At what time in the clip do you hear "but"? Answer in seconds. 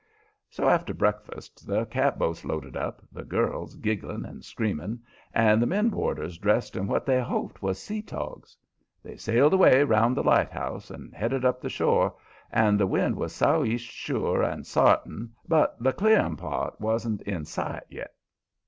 15.47-15.77